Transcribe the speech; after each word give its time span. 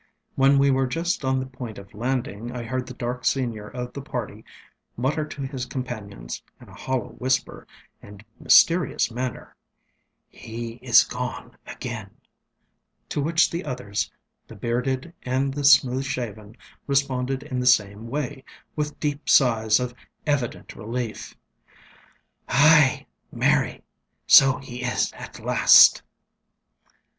When 0.33 0.57
we 0.57 0.71
were 0.71 0.87
just 0.87 1.23
on 1.23 1.39
the 1.39 1.45
point 1.45 1.77
of 1.77 1.93
landing, 1.93 2.51
I 2.51 2.63
heard 2.63 2.87
the 2.87 2.95
dark 2.95 3.23
senior 3.23 3.67
of 3.67 3.93
the 3.93 4.01
party 4.01 4.43
mutter 4.97 5.23
to 5.27 5.43
his 5.43 5.67
companions, 5.67 6.41
in 6.59 6.69
a 6.69 6.73
hollow 6.73 7.09
whisper 7.19 7.67
and 8.01 8.25
mysterious 8.39 9.11
manner, 9.11 9.55
ŌĆ£He 10.33 10.79
is 10.81 11.03
gone 11.03 11.55
again; 11.67 12.07
ŌĆØ 13.05 13.09
to 13.09 13.21
which 13.21 13.51
the 13.51 13.63
others, 13.63 14.11
the 14.47 14.55
bearded 14.55 15.13
and 15.21 15.53
the 15.53 15.63
smooth 15.63 16.03
shaven, 16.03 16.57
responded 16.87 17.43
in 17.43 17.59
the 17.59 17.67
same 17.67 18.07
way, 18.07 18.43
with 18.75 18.99
deep 18.99 19.29
sighs 19.29 19.79
of 19.79 19.93
evident 20.25 20.75
relief, 20.75 21.35
ŌĆ£Ay, 22.49 23.05
marry! 23.31 23.83
so 24.25 24.57
he 24.57 24.81
is 24.81 25.13
at 25.13 25.39
last. 25.39 26.01